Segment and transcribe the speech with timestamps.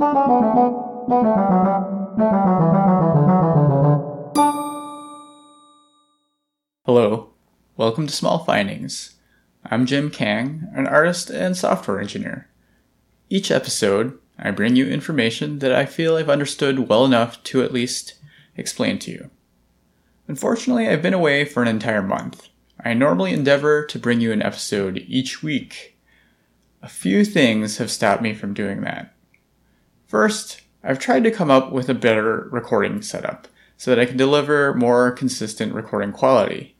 [0.00, 0.14] Hello,
[7.76, 9.16] welcome to Small Findings.
[9.62, 12.48] I'm Jim Kang, an artist and software engineer.
[13.28, 17.74] Each episode, I bring you information that I feel I've understood well enough to at
[17.74, 18.14] least
[18.56, 19.28] explain to you.
[20.26, 22.48] Unfortunately, I've been away for an entire month.
[22.82, 25.98] I normally endeavor to bring you an episode each week.
[26.80, 29.14] A few things have stopped me from doing that.
[30.10, 33.46] First, I've tried to come up with a better recording setup
[33.76, 36.74] so that I can deliver more consistent recording quality.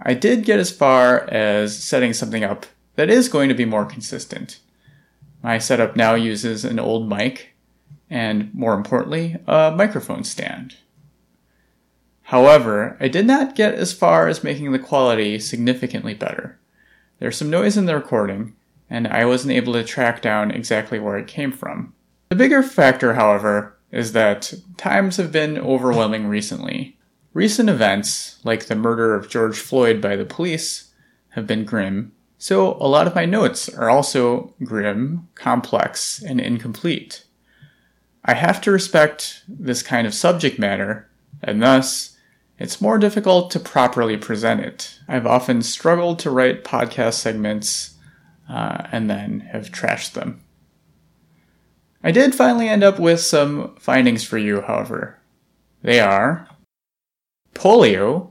[0.00, 2.64] I did get as far as setting something up
[2.96, 4.60] that is going to be more consistent.
[5.42, 7.50] My setup now uses an old mic
[8.08, 10.76] and, more importantly, a microphone stand.
[12.22, 16.58] However, I did not get as far as making the quality significantly better.
[17.18, 18.56] There's some noise in the recording,
[18.88, 21.92] and I wasn't able to track down exactly where it came from.
[22.28, 26.98] The bigger factor, however, is that times have been overwhelming recently,
[27.38, 30.92] Recent events, like the murder of George Floyd by the police,
[31.30, 37.24] have been grim, so a lot of my notes are also grim, complex, and incomplete.
[38.24, 41.08] I have to respect this kind of subject matter,
[41.40, 42.16] and thus,
[42.58, 44.98] it's more difficult to properly present it.
[45.06, 47.94] I've often struggled to write podcast segments
[48.48, 50.42] uh, and then have trashed them.
[52.02, 55.18] I did finally end up with some findings for you, however.
[55.82, 56.48] They are
[57.54, 58.30] polio,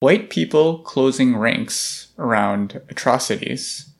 [0.00, 3.92] white people closing ranks around atrocities,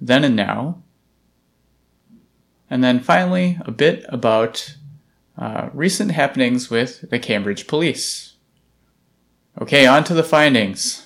[0.00, 0.82] then and now,
[2.68, 4.76] and then finally a bit about
[5.38, 8.34] uh, recent happenings with the Cambridge police.
[9.60, 11.02] Okay, on to the findings.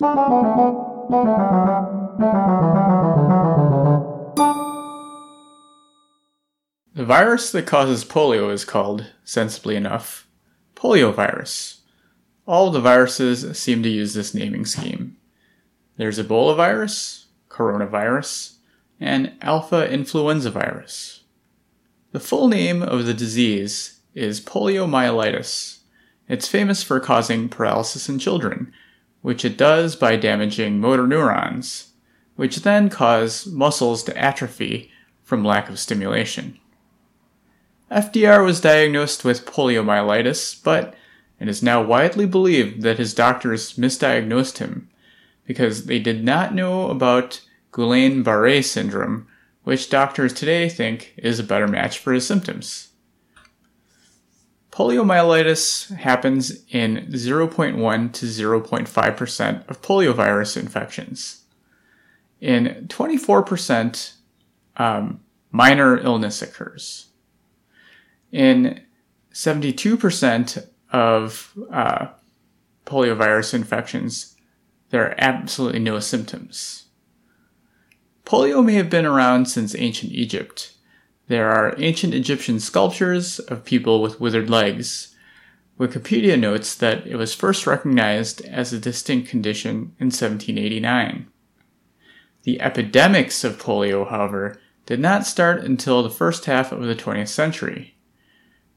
[7.07, 10.27] Virus that causes polio is called, sensibly enough,
[10.75, 11.79] poliovirus.
[12.47, 15.17] All the viruses seem to use this naming scheme.
[15.97, 18.57] There's Ebola virus, coronavirus,
[19.01, 21.23] and alpha influenza virus.
[22.13, 25.79] The full name of the disease is poliomyelitis.
[26.29, 28.73] It's famous for causing paralysis in children,
[29.23, 31.93] which it does by damaging motor neurons,
[32.35, 34.91] which then cause muscles to atrophy
[35.23, 36.59] from lack of stimulation.
[37.91, 40.95] FDR was diagnosed with poliomyelitis, but
[41.39, 44.89] it is now widely believed that his doctors misdiagnosed him
[45.45, 47.43] because they did not know about
[47.73, 49.29] Guillain Barre syndrome,
[49.63, 52.89] which doctors today think is a better match for his symptoms.
[54.73, 61.45] Poliomyelitis happens in 0.1 to 0.5% of poliovirus infections.
[62.41, 64.13] In 24%,
[64.77, 65.21] um,
[65.51, 67.06] minor illness occurs.
[68.33, 68.83] In
[69.33, 72.07] 72% of uh,
[72.85, 74.37] poliovirus infections,
[74.91, 76.85] there are absolutely no symptoms.
[78.25, 80.73] Polio may have been around since ancient Egypt.
[81.29, 85.15] There are ancient Egyptian sculptures of people with withered legs.
[85.79, 91.27] Wikipedia notes that it was first recognized as a distinct condition in 1789.
[92.45, 97.29] The epidemics of polio, however, did not start until the first half of the 20th
[97.29, 97.96] century.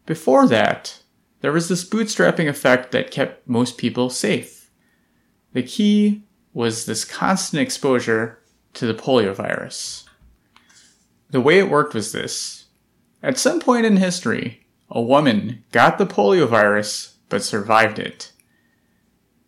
[0.10, 1.04] Before that,
[1.42, 4.72] there was this bootstrapping effect that kept most people safe.
[5.54, 8.40] The key was this constant exposure
[8.74, 10.10] to the polio virus.
[11.30, 12.66] The way it worked was this.
[13.22, 18.32] At some point in history, a woman got the polio virus but survived it.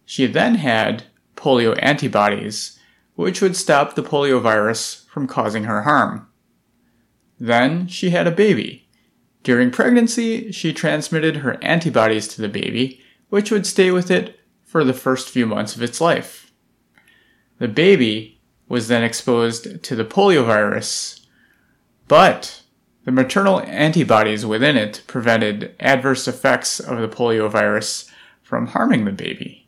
[0.05, 1.05] She then had
[1.35, 2.77] polio antibodies,
[3.15, 6.27] which would stop the polio virus from causing her harm.
[7.39, 8.87] Then she had a baby,
[9.43, 14.83] during pregnancy, she transmitted her antibodies to the baby, which would stay with it for
[14.83, 16.51] the first few months of its life.
[17.57, 21.25] The baby was then exposed to the poliovirus,
[22.07, 22.61] but
[23.03, 28.09] the maternal antibodies within it prevented adverse effects of the poliovirus
[28.43, 29.67] from harming the baby.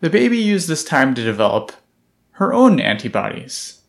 [0.00, 1.72] The baby used this time to develop
[2.32, 3.80] her own antibodies.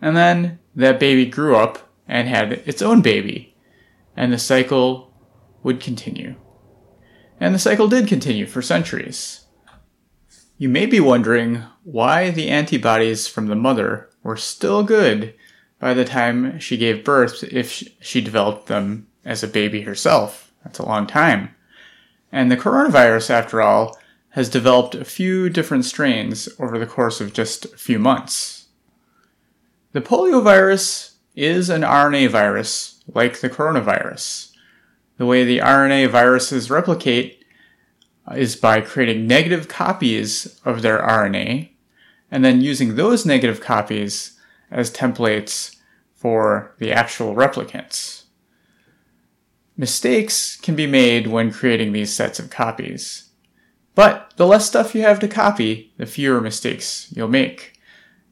[0.00, 3.51] And then that baby grew up and had its own baby
[4.16, 5.12] and the cycle
[5.62, 6.34] would continue.
[7.40, 9.46] And the cycle did continue for centuries.
[10.58, 15.34] You may be wondering why the antibodies from the mother were still good
[15.80, 20.52] by the time she gave birth if she developed them as a baby herself.
[20.62, 21.54] That's a long time.
[22.30, 23.98] And the coronavirus, after all,
[24.30, 28.68] has developed a few different strains over the course of just a few months.
[29.92, 34.52] The poliovirus is an RNA virus like the coronavirus.
[35.18, 37.44] The way the RNA viruses replicate
[38.34, 41.70] is by creating negative copies of their RNA
[42.30, 44.38] and then using those negative copies
[44.70, 45.76] as templates
[46.14, 48.24] for the actual replicants.
[49.76, 53.30] Mistakes can be made when creating these sets of copies.
[53.94, 57.78] But the less stuff you have to copy, the fewer mistakes you'll make.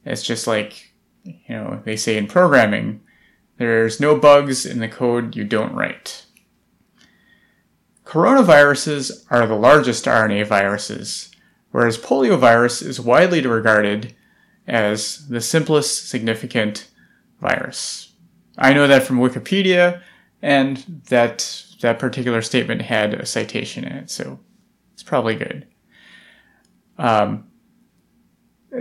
[0.05, 0.93] It's just like,
[1.25, 3.03] you know, they say in programming,
[3.61, 6.25] there's no bugs in the code you don't write.
[8.07, 11.31] Coronaviruses are the largest RNA viruses,
[11.71, 14.15] whereas poliovirus is widely regarded
[14.67, 16.89] as the simplest significant
[17.43, 18.15] virus.
[18.57, 20.01] I know that from Wikipedia,
[20.41, 24.41] and that that particular statement had a citation in it, so
[24.95, 25.67] it's probably good.
[26.97, 27.51] Um,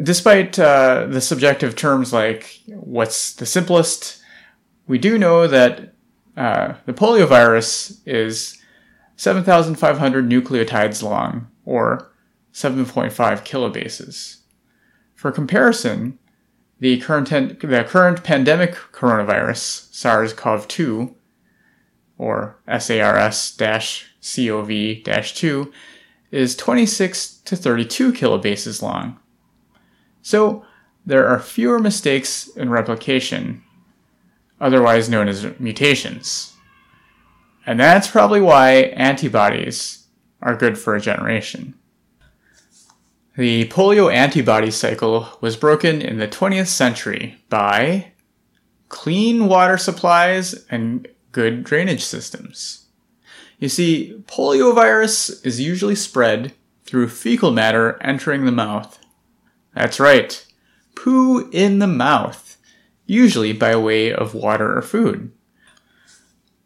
[0.03, 4.19] despite uh, the subjective terms like what's the simplest,
[4.89, 5.94] we do know that
[6.36, 8.59] uh, the poliovirus is
[9.18, 12.12] 7,500 nucleotides long, or
[12.53, 14.38] 7.5 kilobases.
[15.13, 16.18] For comparison,
[16.80, 21.15] the current, the current pandemic coronavirus, SARS CoV 2,
[22.18, 25.03] or SARS CoV
[25.35, 25.74] 2,
[26.31, 29.19] is 26 to 32 kilobases long.
[30.24, 30.65] So
[31.06, 33.63] there are fewer mistakes in replication,
[34.59, 36.56] otherwise known as mutations.
[37.65, 40.07] And that's probably why antibodies
[40.41, 41.75] are good for a generation.
[43.38, 48.11] The polio antibody cycle was broken in the 20th century by
[48.89, 52.88] clean water supplies and good drainage systems.
[53.59, 56.53] You see, poliovirus is usually spread
[56.85, 59.00] through fecal matter entering the mouth.
[59.75, 60.45] That's right,
[60.95, 62.48] poo in the mouth,
[63.09, 65.31] usually by way of water or food.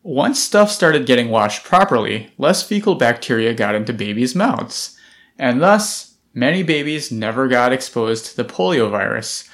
[0.03, 4.97] Once stuff started getting washed properly, less fecal bacteria got into babies' mouths,
[5.39, 9.47] and thus many babies never got exposed to the poliovirus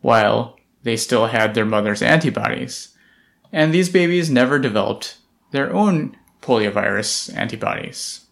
[0.00, 2.96] while they still had their mother's antibodies.
[3.52, 5.18] And these babies never developed
[5.50, 8.26] their own poliovirus antibodies.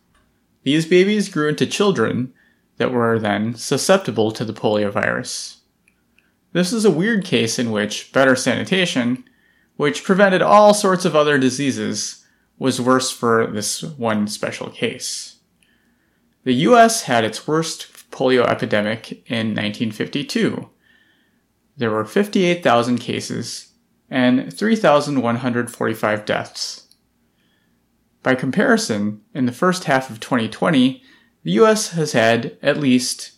[0.62, 2.32] These babies grew into children
[2.76, 5.56] that were then susceptible to the poliovirus.
[6.54, 9.24] This is a weird case in which better sanitation,
[9.76, 12.24] which prevented all sorts of other diseases,
[12.60, 15.38] was worse for this one special case.
[16.44, 20.70] The US had its worst polio epidemic in 1952.
[21.76, 23.72] There were 58,000 cases
[24.08, 26.94] and 3,145 deaths.
[28.22, 31.02] By comparison, in the first half of 2020,
[31.42, 33.32] the US has had at least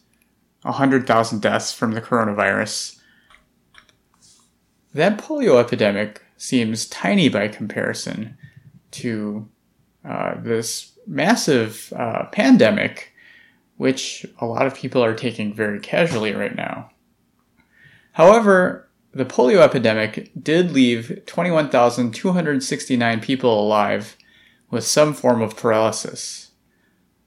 [0.60, 2.95] 100,000 deaths from the coronavirus.
[4.96, 8.38] That polio epidemic seems tiny by comparison
[8.93, 9.46] to
[10.02, 13.12] uh, this massive uh, pandemic,
[13.76, 16.93] which a lot of people are taking very casually right now.
[18.12, 24.16] However, the polio epidemic did leave 21,269 people alive
[24.70, 26.52] with some form of paralysis.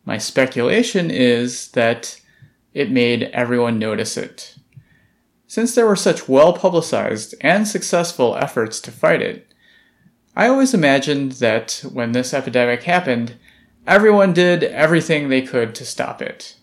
[0.06, 2.20] My speculation is that
[2.74, 4.56] it made everyone notice it.
[5.50, 9.52] Since there were such well publicized and successful efforts to fight it,
[10.36, 13.34] I always imagined that when this epidemic happened,
[13.88, 16.56] everyone did everything they could to stop it.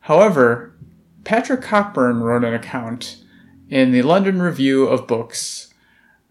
[0.00, 0.74] However,
[1.24, 3.16] Patrick Cockburn wrote an account
[3.70, 5.72] in the London Review of Books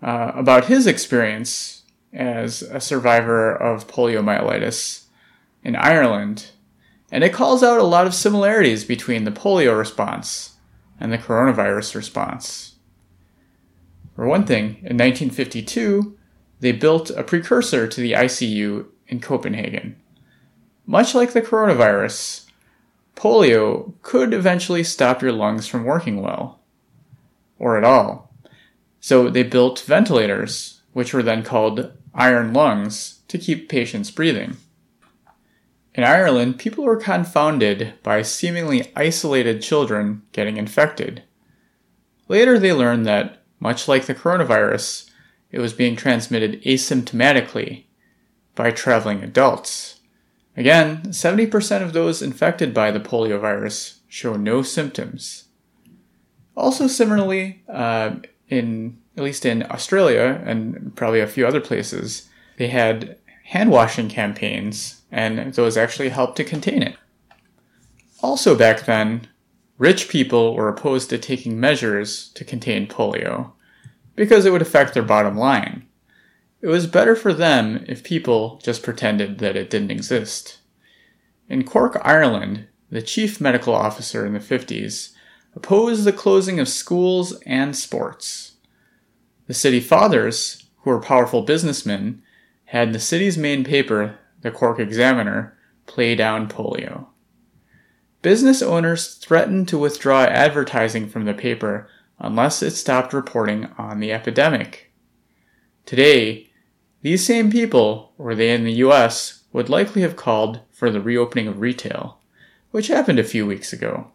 [0.04, 1.82] uh, about his experience
[2.14, 5.06] as a survivor of poliomyelitis
[5.64, 6.52] in Ireland,
[7.12, 10.49] and it calls out a lot of similarities between the polio response
[11.00, 12.76] and the coronavirus response.
[14.16, 16.18] For one thing, in 1952,
[16.60, 19.96] they built a precursor to the ICU in Copenhagen.
[20.86, 22.46] Much like the coronavirus,
[23.16, 26.60] polio could eventually stop your lungs from working well,
[27.58, 28.34] or at all.
[29.00, 34.58] So they built ventilators, which were then called iron lungs to keep patients breathing.
[36.00, 41.24] In Ireland, people were confounded by seemingly isolated children getting infected.
[42.30, 45.10] Later, they learned that, much like the coronavirus,
[45.52, 47.84] it was being transmitted asymptomatically
[48.56, 50.00] by traveling adults.
[50.56, 55.50] Again, 70% of those infected by the poliovirus show no symptoms.
[56.56, 58.16] Also, similarly, uh,
[58.48, 63.18] in at least in Australia and probably a few other places, they had
[63.50, 66.96] hand washing campaigns, and those actually helped to contain it.
[68.22, 69.28] Also, back then,
[69.80, 73.52] rich people were opposed to taking measures to contain polio
[74.16, 75.84] because it would affect their bottom line.
[76.62, 80.60] It was better for them if people just pretended that it didn't exist.
[81.48, 85.14] In Cork, Ireland, the chief medical officer in the 50s
[85.56, 88.58] opposed the closing of schools and sports.
[89.48, 92.22] The city fathers, who were powerful businessmen,
[92.70, 95.58] had the city's main paper, the Cork Examiner,
[95.88, 97.08] play down polio.
[98.22, 104.12] Business owners threatened to withdraw advertising from the paper unless it stopped reporting on the
[104.12, 104.92] epidemic.
[105.88, 106.52] Today,
[107.02, 111.48] these same people, were they in the US, would likely have called for the reopening
[111.48, 112.20] of retail,
[112.70, 114.12] which happened a few weeks ago,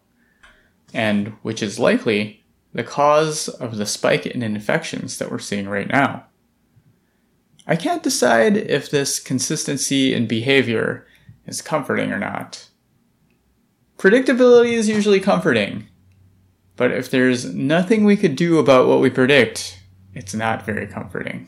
[0.93, 5.89] and which is likely the cause of the spike in infections that we're seeing right
[5.89, 6.27] now.
[7.67, 11.07] I can't decide if this consistency in behavior
[11.47, 12.69] is comforting or not.
[13.97, 15.87] Predictability is usually comforting,
[16.75, 19.79] but if there's nothing we could do about what we predict,
[20.13, 21.47] it's not very comforting.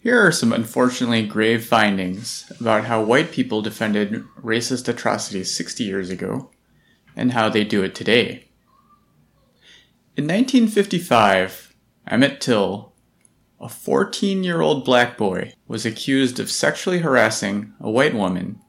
[0.00, 6.10] Here are some unfortunately grave findings about how white people defended racist atrocities 60 years
[6.10, 6.50] ago
[7.14, 8.48] and how they do it today.
[10.14, 11.74] In 1955,
[12.06, 12.92] Emmett Till,
[13.58, 18.60] a 14 year old black boy, was accused of sexually harassing a white woman.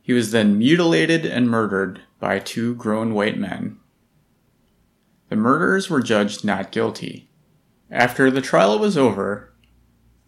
[0.00, 3.80] He was then mutilated and murdered by two grown white men.
[5.28, 7.28] The murderers were judged not guilty.
[7.90, 9.52] After the trial was over,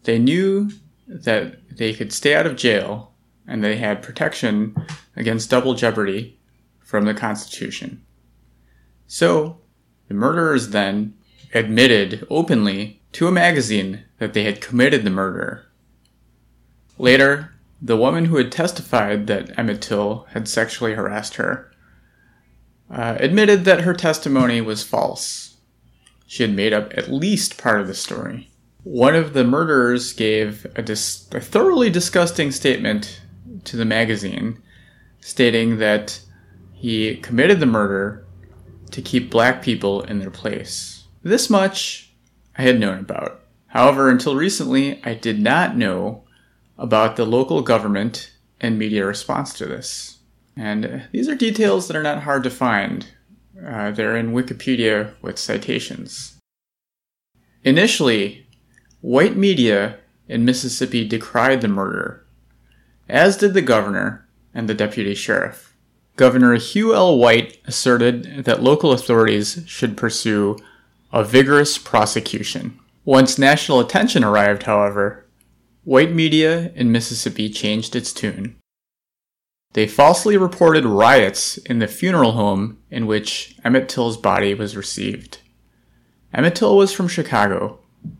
[0.03, 0.71] they knew
[1.07, 3.13] that they could stay out of jail
[3.47, 4.75] and they had protection
[5.15, 6.37] against double jeopardy
[6.81, 8.03] from the Constitution.
[9.07, 9.59] So,
[10.07, 11.13] the murderers then
[11.53, 15.65] admitted openly to a magazine that they had committed the murder.
[16.97, 21.71] Later, the woman who had testified that Emmett Till had sexually harassed her
[22.89, 25.57] uh, admitted that her testimony was false.
[26.27, 28.49] She had made up at least part of the story.
[28.83, 33.21] One of the murderers gave a, dis- a thoroughly disgusting statement
[33.65, 34.61] to the magazine,
[35.21, 36.19] stating that
[36.73, 38.22] he committed the murder
[38.93, 41.03] to keep black people in their place.
[41.23, 42.11] This much
[42.57, 43.41] I had known about.
[43.67, 46.23] However, until recently, I did not know
[46.77, 48.31] about the local government
[48.61, 50.19] and media response to this.
[50.55, 53.07] And these are details that are not hard to find.
[53.65, 56.37] Uh, they're in Wikipedia with citations.
[57.63, 58.45] Initially,
[59.01, 59.97] white media
[60.27, 62.25] in Mississippi decried the murder,
[63.09, 65.72] as did the governor and the deputy sheriff.
[66.15, 67.17] Governor Hugh L.
[67.17, 70.57] White asserted that local authorities should pursue
[71.11, 72.79] a vigorous prosecution.
[73.03, 75.25] Once national attention arrived, however,
[75.83, 78.55] white media in Mississippi changed its tune.
[79.73, 85.39] They falsely reported riots in the funeral home in which Emmett Till's body was received.
[86.31, 87.79] Emmett Till was from Chicago,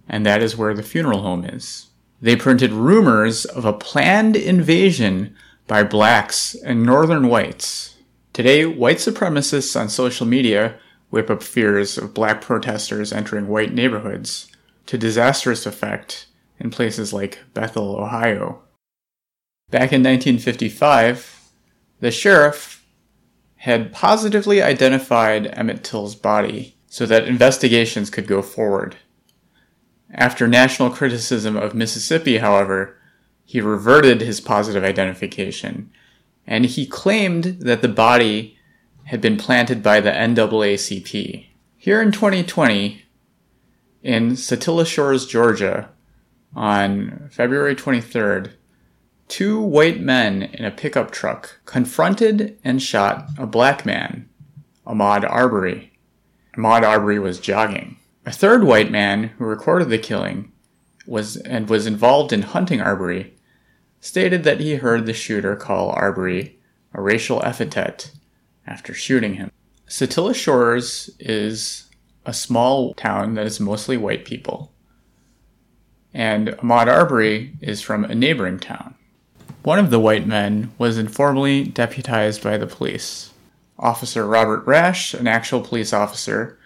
[0.09, 1.87] and that is where the funeral home is.
[2.21, 5.35] They printed rumors of a planned invasion
[5.73, 7.97] by blacks and northern whites.
[8.31, 10.77] Today, white supremacists on social media
[11.09, 14.51] whip up fears of black protesters entering white neighborhoods
[14.85, 16.27] to disastrous effect
[16.59, 18.61] in places like Bethel, Ohio.
[19.71, 21.49] Back in 1955,
[22.01, 22.85] the sheriff
[23.55, 28.97] had positively identified Emmett Till's body so that investigations could go forward.
[30.11, 32.99] After national criticism of Mississippi, however,
[33.53, 35.91] he reverted his positive identification
[36.47, 38.57] and he claimed that the body
[39.03, 41.45] had been planted by the NAACP.
[41.77, 43.03] Here in 2020,
[44.01, 45.89] in Satilla Shores, Georgia,
[46.55, 48.53] on February 23rd,
[49.27, 54.27] Two white men in a pickup truck confronted and shot a black man,
[54.87, 55.93] Ahmaud Arbery.
[56.57, 57.97] Ahmaud Arbery was jogging.
[58.25, 60.51] A third white man who recorded the killing
[61.05, 63.32] was and was involved in hunting Arbery
[64.03, 66.59] stated that he heard the shooter call Arbery
[66.93, 68.11] a racial epithet
[68.67, 69.49] after shooting him.
[69.87, 71.85] Satilla Shores is
[72.25, 74.73] a small town that is mostly white people,
[76.13, 78.93] and Ahmaud Arbery is from a neighboring town.
[79.61, 83.31] One of the white men was informally deputized by the police.
[83.79, 86.59] Officer Robert Rash, an actual police officer,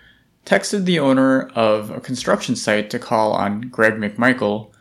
[0.43, 4.71] texted the owner of a construction site to call on Greg McMichael,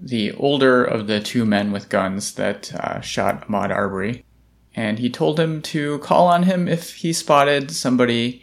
[0.00, 4.24] the older of the two men with guns that uh, shot Ahmaud Arbery,
[4.74, 8.42] and he told him to call on him if he spotted somebody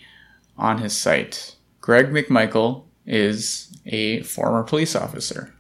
[0.57, 1.55] on his site.
[1.81, 5.53] Greg McMichael is a former police officer.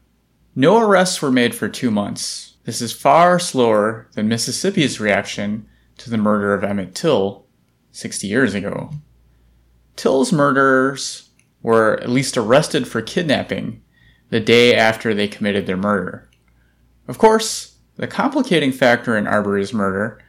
[0.55, 5.67] No arrests were made for two months, this is far slower than Mississippi's reaction
[5.99, 7.45] to the murder of Emmett Till
[7.91, 8.89] 60 years ago.
[9.95, 11.29] Till's murderers
[11.61, 13.81] were at least arrested for kidnapping
[14.29, 16.29] the day after they committed their murder.
[17.07, 20.19] Of course, the complicating factor in Arbery's murder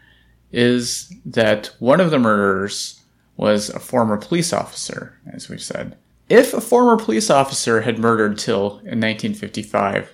[0.52, 3.00] is that one of the murderers
[3.36, 5.96] was a former police officer, as we've said.
[6.28, 10.10] If a former police officer had murdered Till in 1955,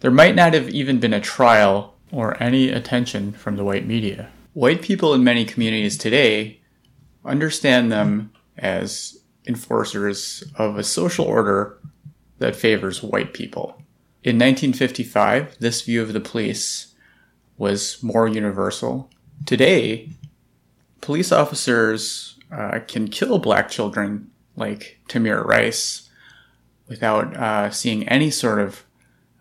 [0.00, 4.30] there might not have even been a trial or any attention from the white media.
[4.52, 6.60] White people in many communities today
[7.24, 11.78] understand them as enforcers of a social order
[12.42, 13.76] that favors white people.
[14.24, 16.92] In 1955, this view of the police
[17.56, 19.08] was more universal.
[19.46, 20.10] Today,
[21.00, 26.10] police officers uh, can kill black children like Tamir Rice
[26.88, 28.84] without uh, seeing any sort of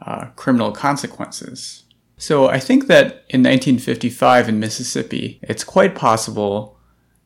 [0.05, 1.83] uh, criminal consequences.
[2.17, 6.77] So I think that in 1955 in Mississippi, it's quite possible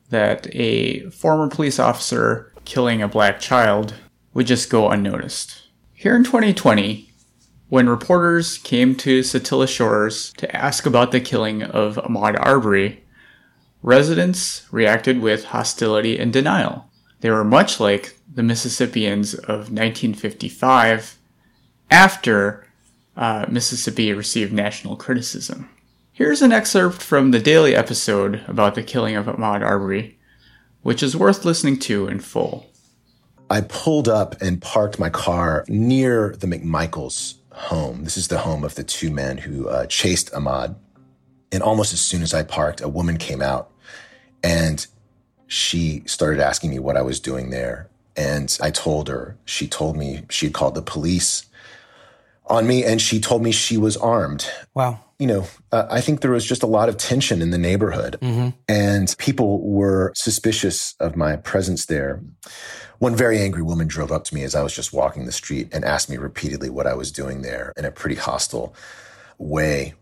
[0.08, 3.92] that a former police officer killing a black child
[4.32, 5.65] would just go unnoticed.
[5.98, 7.10] Here in 2020,
[7.70, 13.02] when reporters came to Satilla Shores to ask about the killing of Ahmaud Arbery,
[13.82, 16.90] residents reacted with hostility and denial.
[17.22, 21.16] They were much like the Mississippians of 1955
[21.90, 22.66] after
[23.16, 25.70] uh, Mississippi received national criticism.
[26.12, 30.18] Here's an excerpt from the daily episode about the killing of Ahmaud Arbery,
[30.82, 32.66] which is worth listening to in full.
[33.48, 38.04] I pulled up and parked my car near the McMichaels home.
[38.04, 40.74] This is the home of the two men who uh, chased Ahmaud.
[41.52, 43.70] And almost as soon as I parked, a woman came out
[44.42, 44.84] and
[45.46, 47.88] she started asking me what I was doing there.
[48.16, 51.46] And I told her, she told me she had called the police
[52.46, 54.50] on me and she told me she was armed.
[54.74, 55.00] Wow.
[55.18, 58.18] You know, uh, I think there was just a lot of tension in the neighborhood
[58.20, 58.50] mm-hmm.
[58.68, 62.20] and people were suspicious of my presence there.
[62.98, 65.68] One very angry woman drove up to me as I was just walking the street
[65.72, 68.74] and asked me repeatedly what I was doing there in a pretty hostile
[69.38, 69.94] way.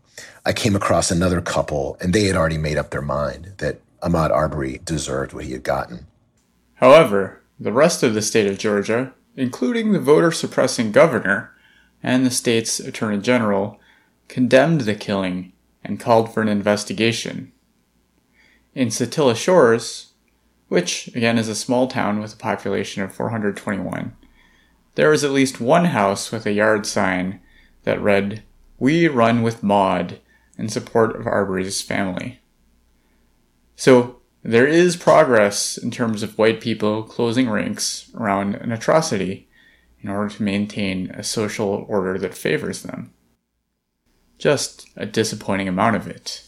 [0.45, 4.31] I came across another couple and they had already made up their mind that Ahmaud
[4.31, 6.07] Arbery deserved what he had gotten.
[6.75, 11.51] However, the rest of the state of Georgia, including the voter suppressing governor
[12.03, 13.79] and the state's attorney general,
[14.27, 17.51] condemned the killing and called for an investigation.
[18.73, 20.13] In Satilla Shores,
[20.67, 24.15] which again is a small town with a population of 421.
[24.95, 27.39] There was at least one house with a yard sign
[27.83, 28.43] that read,
[28.79, 30.19] We run with Maud
[30.57, 32.39] in support of Arbery's family.
[33.75, 39.49] So there is progress in terms of white people closing ranks around an atrocity
[40.01, 43.11] in order to maintain a social order that favors them.
[44.37, 46.45] Just a disappointing amount of it.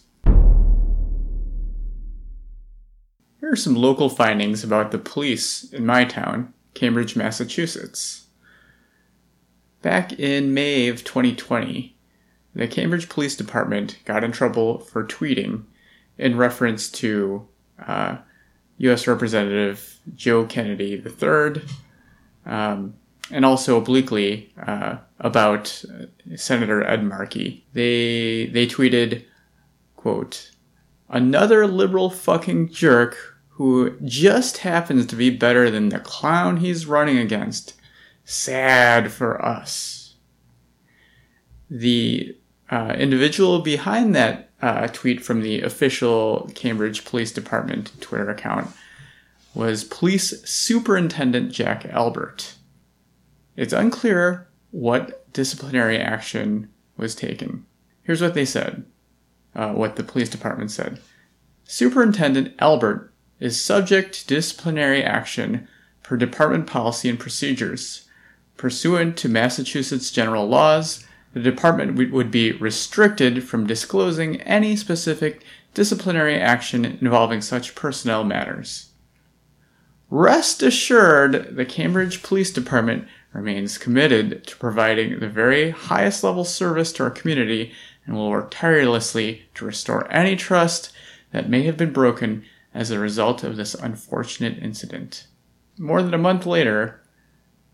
[3.40, 8.28] Here are some local findings about the police in my town, Cambridge, Massachusetts.
[9.82, 11.96] Back in May of 2020,
[12.54, 15.64] the Cambridge Police Department got in trouble for tweeting
[16.18, 17.48] in reference to
[17.86, 18.18] uh,
[18.80, 19.08] U.S.
[19.08, 21.62] Representative Joe Kennedy III,
[22.46, 22.96] um,
[23.32, 25.84] and also obliquely uh, about
[26.36, 27.66] Senator Ed Markey.
[27.74, 29.24] They they tweeted,
[29.96, 30.52] "quote
[31.10, 37.18] Another liberal fucking jerk who just happens to be better than the clown he's running
[37.18, 37.74] against.
[38.24, 40.16] Sad for us.
[41.70, 42.38] The
[42.70, 48.70] uh, individual behind that uh, tweet from the official Cambridge Police Department Twitter account
[49.54, 52.57] was Police Superintendent Jack Albert.
[53.58, 57.66] It's unclear what disciplinary action was taken.
[58.04, 58.86] Here's what they said
[59.56, 61.02] uh, what the police department said.
[61.66, 65.68] Superintendent Albert is subject to disciplinary action
[66.04, 68.08] per department policy and procedures.
[68.56, 75.44] Pursuant to Massachusetts general laws, the department would be restricted from disclosing any specific
[75.74, 78.92] disciplinary action involving such personnel matters.
[80.10, 86.92] Rest assured, the Cambridge Police Department remains committed to providing the very highest level service
[86.92, 87.72] to our community
[88.06, 90.92] and will work tirelessly to restore any trust
[91.32, 95.28] that may have been broken as a result of this unfortunate incident.
[95.78, 97.00] More than a month later,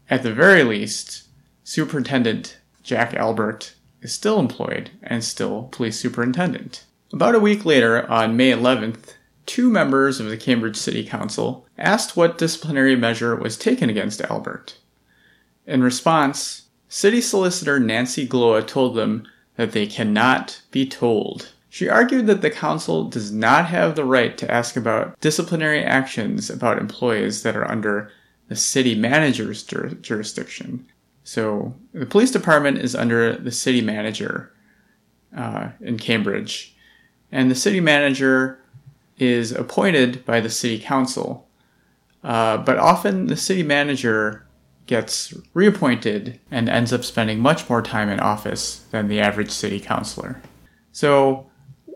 [0.09, 1.29] at the very least,
[1.63, 6.83] Superintendent Jack Albert is still employed and still police superintendent.
[7.13, 9.13] About a week later, on May 11th,
[9.45, 14.77] two members of the Cambridge City Council asked what disciplinary measure was taken against Albert.
[15.65, 21.49] In response, City Solicitor Nancy Glowa told them that they cannot be told.
[21.69, 26.49] She argued that the council does not have the right to ask about disciplinary actions
[26.49, 28.11] about employees that are under
[28.47, 30.85] the city manager's jur- jurisdiction.
[31.23, 34.51] So the police department is under the city manager
[35.35, 36.75] uh, in Cambridge,
[37.31, 38.59] and the city manager
[39.17, 41.47] is appointed by the city council.
[42.23, 44.45] Uh, but often the city manager
[44.85, 49.79] gets reappointed and ends up spending much more time in office than the average city
[49.79, 50.41] councilor.
[50.91, 51.49] So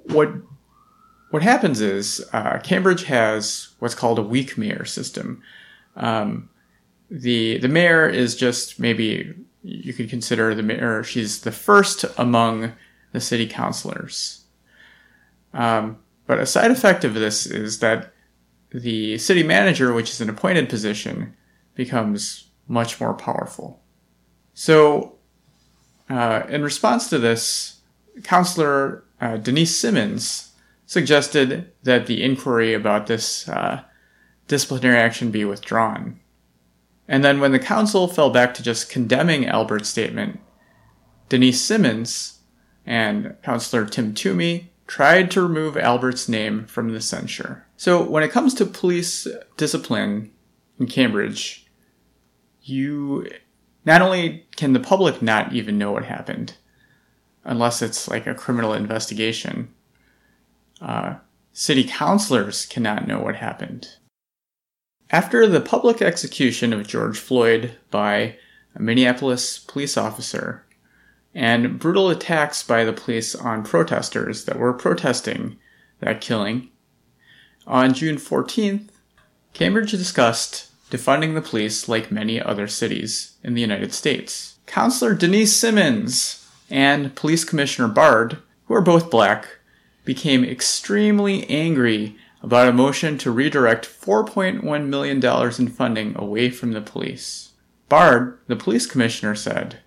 [0.05, 0.31] what
[1.29, 5.41] what happens is uh, Cambridge has what's called a weak mayor system.
[5.95, 6.49] Um,
[7.11, 11.03] the the mayor is just maybe you could consider the mayor.
[11.03, 12.73] She's the first among
[13.11, 14.45] the city councilors.
[15.53, 18.13] Um, but a side effect of this is that
[18.69, 21.35] the city manager, which is an appointed position,
[21.75, 23.81] becomes much more powerful.
[24.53, 25.17] So,
[26.09, 27.81] uh, in response to this,
[28.23, 30.53] Councillor uh, Denise Simmons
[30.85, 33.83] suggested that the inquiry about this uh,
[34.47, 36.19] disciplinary action be withdrawn.
[37.07, 40.39] And then, when the council fell back to just condemning Albert's statement,
[41.29, 42.39] Denise Simmons
[42.85, 47.65] and Councillor Tim Toomey tried to remove Albert's name from the censure.
[47.77, 50.31] So, when it comes to police discipline
[50.79, 51.66] in Cambridge,
[52.69, 53.27] you
[53.85, 56.55] not only can the public not even know what happened,
[57.43, 59.73] unless it's like a criminal investigation,
[60.81, 61.15] uh,
[61.53, 63.95] city councilors cannot know what happened.
[65.09, 68.35] After the public execution of George Floyd by
[68.75, 70.65] a Minneapolis police officer
[71.33, 75.57] and brutal attacks by the police on protesters that were protesting
[75.99, 76.69] that killing,
[77.65, 78.89] on June 14th,
[79.53, 84.57] Cambridge discussed defunding the police like many other cities in the United States.
[84.65, 89.47] Councillor Denise Simmons and Police Commissioner Bard, who are both black,
[90.05, 95.25] became extremely angry about a motion to redirect $4.1 million
[95.59, 97.51] in funding away from the police.
[97.89, 99.79] Bard, the police commissioner, said,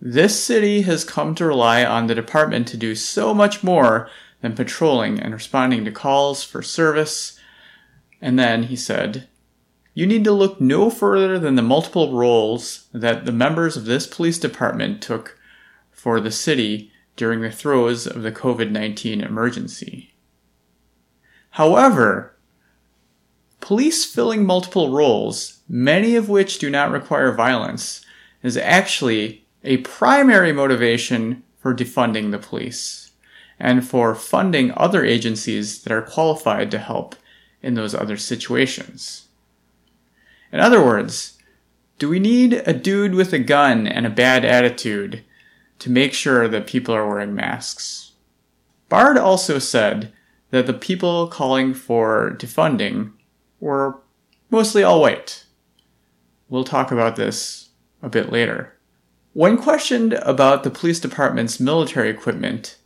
[0.00, 4.08] This city has come to rely on the department to do so much more
[4.40, 7.38] than patrolling and responding to calls for service.
[8.20, 9.28] And then he said,
[9.98, 14.06] You need to look no further than the multiple roles that the members of this
[14.06, 15.36] police department took
[15.90, 20.14] for the city during the throes of the COVID 19 emergency.
[21.50, 22.38] However,
[23.60, 28.06] police filling multiple roles, many of which do not require violence,
[28.40, 33.10] is actually a primary motivation for defunding the police
[33.58, 37.16] and for funding other agencies that are qualified to help
[37.62, 39.24] in those other situations.
[40.52, 41.38] In other words,
[41.98, 45.24] do we need a dude with a gun and a bad attitude
[45.80, 48.12] to make sure that people are wearing masks?
[48.88, 50.12] Bard also said
[50.50, 53.12] that the people calling for defunding
[53.60, 54.00] were
[54.50, 55.44] mostly all white.
[56.48, 57.70] We'll talk about this
[58.02, 58.74] a bit later.
[59.34, 62.78] When questioned about the police department's military equipment,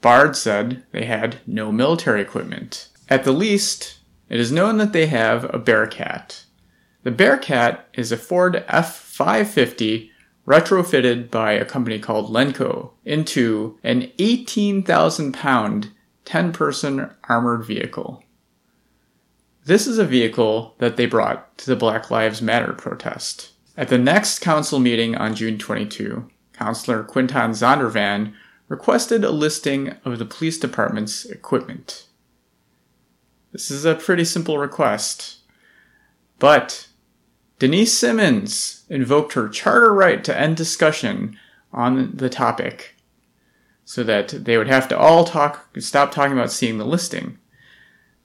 [0.00, 2.88] Bard said they had no military equipment.
[3.08, 3.98] At the least,
[4.28, 6.44] it is known that they have a Bearcat.
[7.02, 10.10] The Bearcat is a Ford F 550
[10.46, 15.90] retrofitted by a company called Lenco into an 18,000 pound
[16.24, 18.22] 10 person armored vehicle.
[19.64, 23.50] This is a vehicle that they brought to the Black Lives Matter protest.
[23.76, 28.32] At the next council meeting on June 22, Councillor Quinton Zondervan
[28.68, 32.06] requested a listing of the police department's equipment.
[33.50, 35.38] This is a pretty simple request.
[36.38, 36.88] But
[37.62, 41.38] Denise Simmons invoked her charter right to end discussion
[41.72, 42.96] on the topic
[43.84, 47.38] so that they would have to all talk stop talking about seeing the listing.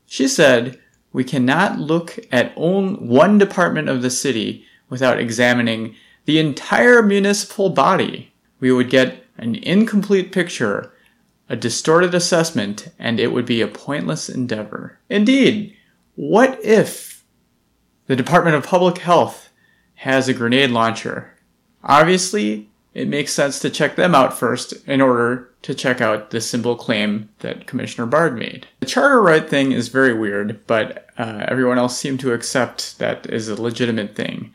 [0.08, 0.80] She said,
[1.14, 5.94] "We cannot look at own one department of the city without examining
[6.26, 8.34] the entire municipal body.
[8.60, 10.92] We would get an incomplete picture,
[11.48, 14.98] a distorted assessment, and it would be a pointless endeavor.
[15.12, 15.76] Indeed,
[16.16, 17.17] what if
[18.08, 19.50] the Department of Public Health
[19.96, 21.34] has a grenade launcher?
[21.84, 26.42] Obviously, it makes sense to check them out first in order to check out the
[26.42, 28.66] simple claim that Commissioner Bard made.
[28.80, 33.30] The charter right thing is very weird, but uh, everyone else seemed to accept that
[33.30, 34.52] is a legitimate thing.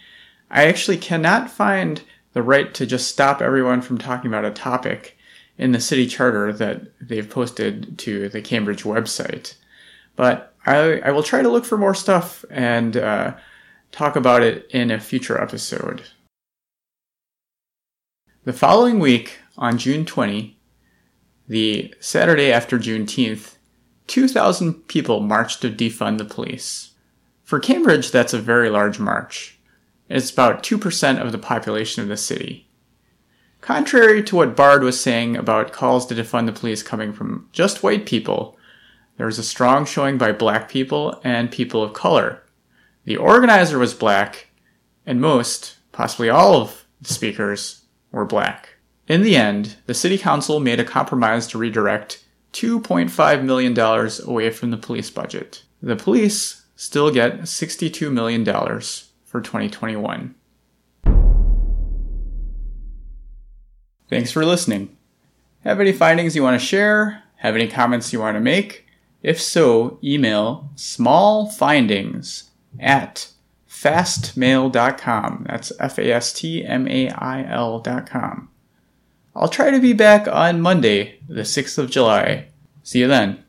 [0.50, 5.16] I actually cannot find the right to just stop everyone from talking about a topic
[5.58, 9.54] in the city charter that they've posted to the Cambridge website.
[10.16, 13.34] But I, I will try to look for more stuff and uh,
[13.90, 16.02] talk about it in a future episode.
[18.44, 20.58] The following week, on June 20,
[21.48, 23.56] the Saturday after Juneteenth,
[24.06, 26.92] 2,000 people marched to defund the police.
[27.44, 29.58] For Cambridge, that's a very large march.
[30.08, 32.68] It's about 2% of the population of the city.
[33.60, 37.82] Contrary to what Bard was saying about calls to defund the police coming from just
[37.82, 38.58] white people,
[39.16, 42.42] there was a strong showing by black people and people of color.
[43.04, 44.48] The organizer was black,
[45.04, 48.70] and most, possibly all of the speakers, were black.
[49.08, 53.78] In the end, the city council made a compromise to redirect $2.5 million
[54.24, 55.62] away from the police budget.
[55.82, 60.34] The police still get $62 million for 2021.
[64.08, 64.96] Thanks for listening.
[65.64, 67.22] Have any findings you want to share?
[67.36, 68.86] Have any comments you want to make?
[69.22, 73.28] If so, email smallfindings at
[73.68, 75.46] fastmail.com.
[75.48, 78.48] That's F A S T M A I L.com.
[79.34, 82.48] I'll try to be back on Monday, the 6th of July.
[82.82, 83.42] See you then.